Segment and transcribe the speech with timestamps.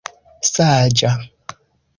[0.49, 1.13] saĝa